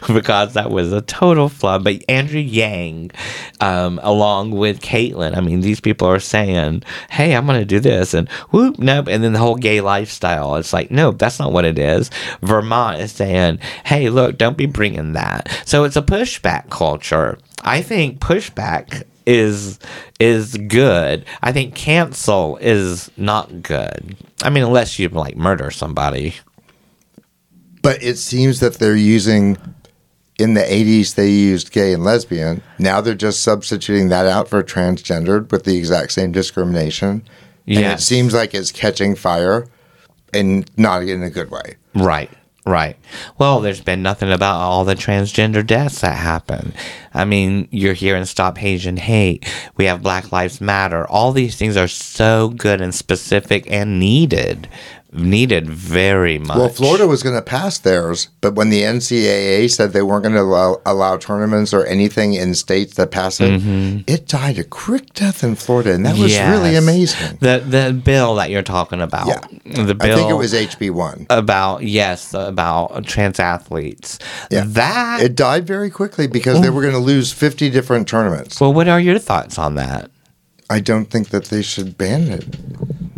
[0.06, 1.84] because that was a total flub.
[1.84, 3.12] But Andrew Yang,
[3.60, 7.80] um, along with Caitlyn, I mean, these people are saying, hey, I'm going to do
[7.80, 9.08] this, and whoop, nope.
[9.08, 12.10] And then the whole gay lifestyle, it's like, nope, that's not what it is.
[12.60, 15.48] Clermont is saying, hey, look, don't be bringing that.
[15.64, 17.38] So it's a pushback culture.
[17.62, 19.78] I think pushback is
[20.18, 21.24] is good.
[21.42, 24.16] I think cancel is not good.
[24.42, 26.34] I mean, unless you like murder somebody.
[27.82, 29.56] But it seems that they're using,
[30.38, 32.62] in the 80s, they used gay and lesbian.
[32.78, 37.22] Now they're just substituting that out for transgendered with the exact same discrimination.
[37.66, 39.66] And it seems like it's catching fire
[40.34, 41.76] and not in a good way.
[41.94, 42.30] Right,
[42.66, 42.96] right.
[43.38, 46.72] Well, there's been nothing about all the transgender deaths that happen.
[47.12, 49.50] I mean, you're hearing Stop Asian Hate.
[49.76, 51.06] We have Black Lives Matter.
[51.08, 54.68] All these things are so good and specific and needed.
[55.12, 56.56] Needed very much.
[56.56, 60.36] Well, Florida was going to pass theirs, but when the NCAA said they weren't going
[60.36, 64.02] to allow, allow tournaments or anything in states that pass it, mm-hmm.
[64.06, 67.38] it died a quick death in Florida, and that was really amazing.
[67.40, 69.26] The the bill that you're talking about.
[69.26, 69.84] Yeah.
[69.84, 71.26] The bill I think it was HB one.
[71.28, 74.20] about yes, about trans athletes.
[74.48, 74.62] Yeah.
[74.64, 78.60] That It died very quickly because they were going to lose fifty different tournaments.
[78.60, 80.08] Well, what are your thoughts on that?
[80.70, 82.44] I don't think that they should ban it.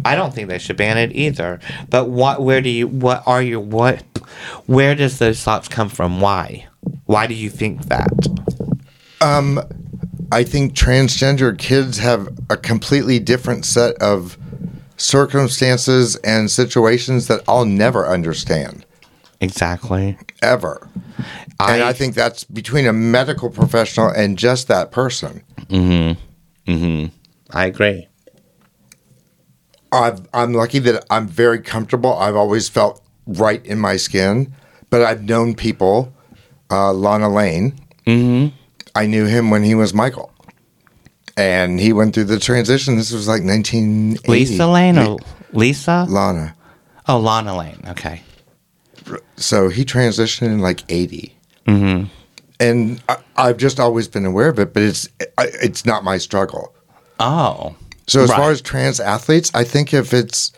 [0.04, 1.60] I don't think they should ban it either.
[1.90, 2.42] But what?
[2.42, 2.88] Where do you?
[2.88, 3.60] What are your?
[3.60, 4.02] What?
[4.66, 6.20] Where does those thoughts come from?
[6.20, 6.66] Why?
[7.06, 8.10] Why do you think that?
[9.20, 9.60] Um,
[10.32, 14.38] I think transgender kids have a completely different set of
[14.96, 18.86] circumstances and situations that I'll never understand
[19.40, 20.16] Exactly.
[20.42, 20.88] ever.
[21.60, 25.42] and I think that's between a medical professional and just that person.
[25.66, 26.72] Mm-hmm.
[26.72, 27.06] Mm-hmm.
[27.50, 28.08] I agree.
[29.92, 32.16] I've, I'm lucky that I'm very comfortable.
[32.16, 34.54] I've always felt right in my skin,
[34.90, 36.12] but I've known people,
[36.70, 37.78] uh, Lana Lane.
[38.06, 38.56] Mm-hmm.
[38.94, 40.32] I knew him when he was Michael,
[41.36, 42.96] and he went through the transition.
[42.96, 44.30] This was like 1980.
[44.30, 45.18] Lisa Lane or
[45.52, 46.06] Lisa?
[46.08, 46.56] Lana.
[47.08, 47.80] Oh, Lana Lane.
[47.88, 48.22] Okay.
[49.36, 51.36] So he transitioned in like 80.
[51.66, 52.04] Mm-hmm.
[52.60, 56.74] And I, I've just always been aware of it, but it's it's not my struggle.
[57.18, 57.74] Oh.
[58.12, 58.36] So as Right.
[58.36, 60.52] far as trans athletes, I think if it's,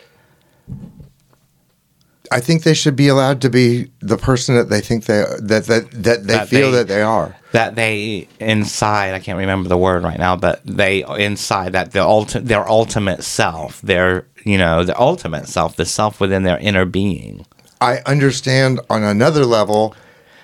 [2.29, 5.65] I think they should be allowed to be the person that they think they that
[5.67, 7.33] that that they That feel they- that they are.
[7.53, 11.99] That they inside, I can't remember the word right now, but they inside that the
[11.99, 16.83] ulti- their ultimate self, their you know, the ultimate self, the self within their inner
[16.85, 17.45] being.
[17.79, 19.95] I understand on another level,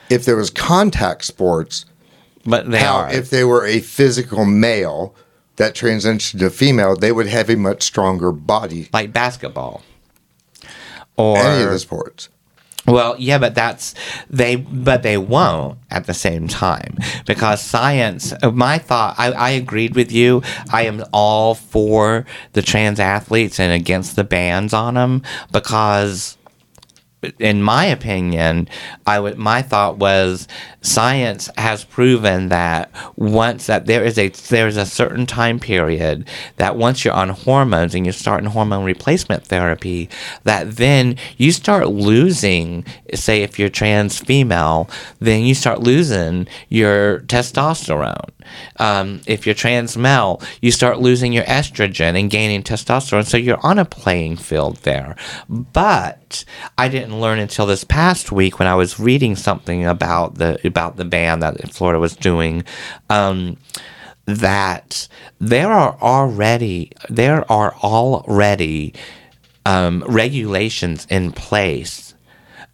[0.10, 1.84] if there was contact sports,
[2.46, 3.12] But they how are.
[3.14, 5.14] if they were a physical male
[5.62, 8.90] that transitioned to female, they would have a much stronger body.
[8.92, 9.84] like basketball.
[11.18, 12.30] Or Any of the sports.
[12.88, 13.94] Well, yeah, but that's
[14.28, 16.98] they, but they won't at the same time
[17.28, 18.34] because science.
[18.42, 20.42] My thought, I, I agreed with you.
[20.72, 25.22] I am all for the trans athletes and against the bans on them
[25.52, 26.38] because,
[27.38, 28.68] in my opinion,
[29.06, 29.38] I would.
[29.38, 30.48] My thought was
[30.82, 36.28] science has proven that once that there is a there is a certain time period
[36.58, 40.10] that once you're on hormones and you're starting hormone replacement therapy,
[40.44, 42.84] that then you start losing.
[43.14, 48.30] Say if you're trans female, then you start losing your testosterone.
[48.78, 53.26] Um, if you're trans male, you start losing your estrogen and gaining testosterone.
[53.26, 55.16] So you're on a playing field there.
[55.48, 56.44] But
[56.78, 60.96] I didn't learn until this past week when I was reading something about the about
[60.98, 62.64] the ban that Florida was doing.
[63.10, 63.58] Um,
[64.26, 65.08] that
[65.40, 68.94] there are already there are already
[69.66, 72.11] um, regulations in place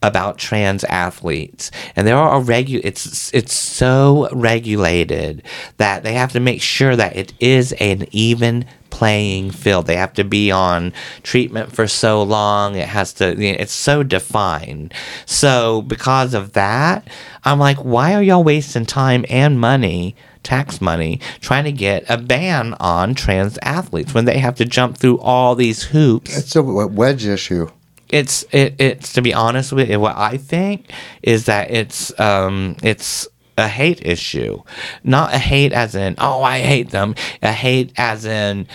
[0.03, 1.71] about trans athletes.
[1.95, 5.43] And there are regu- it's it's so regulated
[5.77, 9.85] that they have to make sure that it is an even playing field.
[9.85, 10.93] They have to be on
[11.23, 12.75] treatment for so long.
[12.75, 14.93] It has to it's so defined.
[15.25, 17.07] So because of that
[17.43, 20.15] i'm like why are y'all wasting time and money
[20.47, 24.97] tax money trying to get a ban on trans athletes when they have to jump
[24.97, 26.37] through all these hoops?
[26.37, 27.69] It's a wedge issue.
[28.09, 30.91] It's it, it's to be honest with you what i think
[31.21, 33.27] is that it's um it's
[33.57, 34.61] a hate issue.
[35.03, 37.15] Not a hate as in oh i hate them.
[37.41, 38.67] A hate as in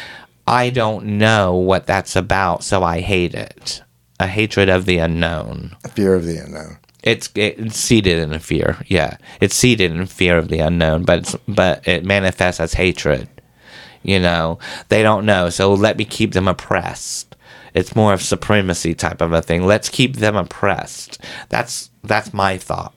[0.46, 3.82] i don't know what that's about so i hate it.
[4.18, 5.76] A hatred of the unknown.
[5.84, 6.78] A Fear of the unknown.
[7.02, 9.16] it's it's seated in a fear yeah.
[9.40, 13.28] It's seated in fear of the unknown but it's, but it manifests as hatred
[14.04, 14.58] you know?
[14.88, 17.36] They don't know so let me keep them oppressed
[17.74, 21.18] it's more of supremacy type of a thing let's keep them oppressed
[21.48, 22.94] that's that's my thought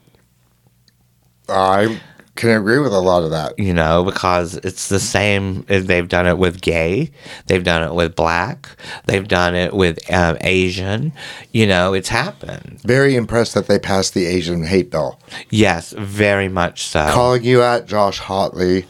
[1.48, 2.02] I
[2.36, 3.58] can agree with a lot of that.
[3.58, 7.12] you know because it's the same they've done it with gay
[7.48, 11.14] they've done it with black they've done it with um, asian
[11.54, 15.18] you know it's happened Very impressed that they passed the Asian hate bill.
[15.50, 18.86] yes very much so Calling you out, Josh Hawley,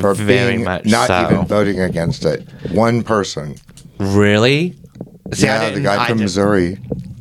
[0.00, 1.24] for Very being much not so.
[1.30, 2.48] even voting against it.
[2.72, 3.56] One person.
[3.98, 4.76] really
[5.32, 6.78] See, yeah, the guy from Missouri,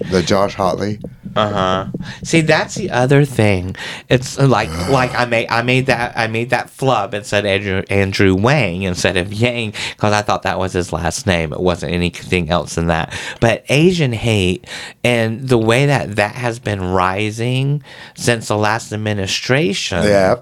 [0.09, 0.99] the Josh Hawley.
[1.37, 1.87] Uh huh.
[2.23, 3.75] See, that's the other thing.
[4.09, 7.83] It's like like I made I made that I made that flub and said Andrew
[7.89, 11.53] Andrew Wang instead of Yang because I thought that was his last name.
[11.53, 13.13] It wasn't anything else than that.
[13.39, 14.65] But Asian hate
[15.03, 17.83] and the way that that has been rising
[18.15, 20.03] since the last administration.
[20.03, 20.37] Yeah.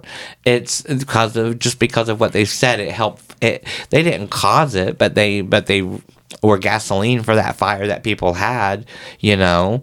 [0.45, 2.79] It's because of just because of what they said.
[2.79, 3.35] It helped.
[3.43, 5.81] It they didn't cause it, but they but they
[6.43, 8.85] were gasoline for that fire that people had.
[9.19, 9.81] You know,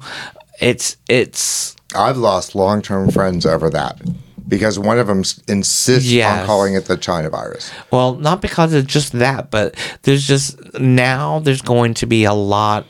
[0.61, 4.01] it's it's I've lost long term friends over that
[4.49, 6.41] because one of them insists Yes.
[6.41, 7.71] on calling it the China virus.
[7.91, 12.33] well not because of just that, but there's just now there's going to be a
[12.35, 12.87] lot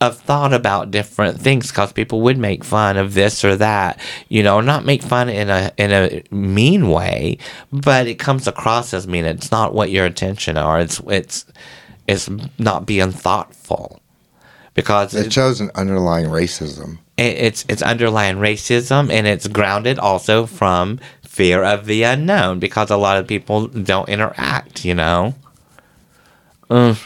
[0.00, 3.98] of thought about different things because people would make fun of this or that,
[4.28, 7.36] you know, not make fun in a in a mean way,
[7.72, 9.24] but it comes across as mean.
[9.24, 10.78] It's not what your intention are.
[10.78, 11.46] It's it's
[12.08, 12.28] it's
[12.58, 14.00] not being thoughtful
[14.74, 16.98] because It shows an underlying racism.
[17.16, 22.90] it- it's it's underlying racism and it's grounded also from fear of the unknown because
[22.90, 25.34] a lot of people don't interact you know
[26.70, 26.96] Ugh.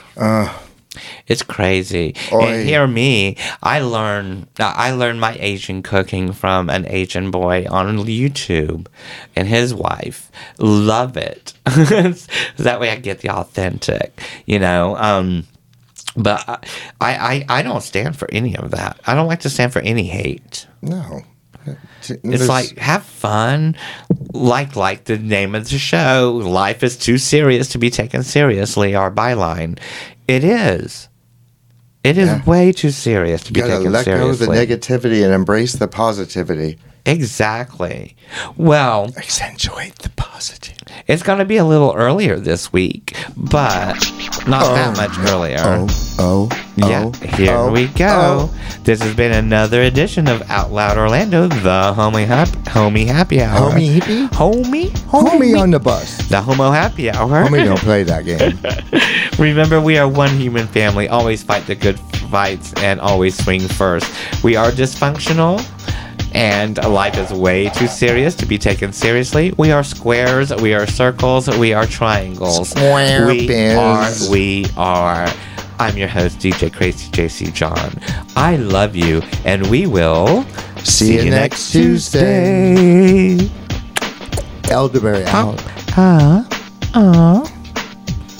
[1.27, 2.41] It's crazy Oi.
[2.41, 7.97] and hear me i learn i learned my asian cooking from an asian boy on
[7.99, 8.87] youtube
[9.35, 15.47] and his wife love it that way i get the authentic you know um
[16.17, 16.67] but I,
[17.01, 19.01] I, I don't stand for any of that.
[19.07, 20.67] I don't like to stand for any hate.
[20.83, 21.23] No.
[22.25, 23.77] It's like have fun,
[24.33, 26.41] like like the name of the show.
[26.45, 28.97] Life is too serious to be taken seriously.
[28.97, 29.79] Our byline,
[30.29, 31.09] it is.
[32.05, 32.43] It is Yeah.
[32.45, 34.67] way too serious to be you gotta taken let go of seriously.
[34.67, 36.79] the negativity and embrace the positivity.
[37.07, 38.17] exactly.
[38.57, 40.77] Well, Accentuate the positive.
[41.07, 43.97] it's going to be a little earlier this week, but
[44.47, 45.01] not that oh.
[45.01, 45.59] much earlier.
[45.63, 45.87] oh,
[46.19, 48.51] oh Yeah, oh, here oh, we go.
[48.51, 48.55] oh.
[48.85, 53.71] This has been another edition of Out Loud Orlando, the homie hap- homie happy hour.
[53.71, 54.29] Homie hippie?
[54.31, 56.17] homie, Homie on the bus.
[56.29, 57.45] the homo happy hour.
[57.45, 58.59] Homie don't play that game.
[59.39, 61.09] Remember, we are one human family.
[61.09, 61.99] Always fight the good
[62.31, 64.13] fights and always swing first.
[64.43, 65.61] We are dysfunctional.
[66.35, 69.53] And life is way too serious to be taken seriously.
[69.59, 72.71] We are squares, we are circles, we are triangles.
[72.71, 73.77] Square we biz.
[73.77, 75.29] are, we are.
[75.79, 78.01] I'm your host, DJ Crazy JC John.
[78.37, 80.45] I love you, and we will
[80.85, 83.39] See you next Tuesday.
[84.65, 85.63] Elderberry out.
[85.97, 86.47] Ah,
[86.95, 87.45] ah,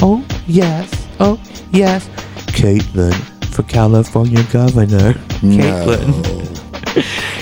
[0.01, 0.91] oh yes,
[1.21, 1.41] oh
[1.71, 2.09] yes.
[2.49, 3.15] Caitlyn
[3.55, 5.13] for California governor.
[5.41, 6.59] Caitlyn.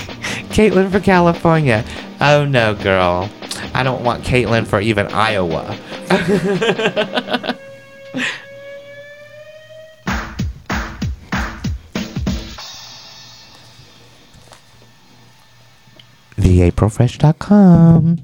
[0.51, 1.85] Caitlyn for California.
[2.19, 3.29] Oh no, girl.
[3.73, 5.77] I don't want Caitlyn for even Iowa.
[16.37, 18.17] TheAprilFresh.com.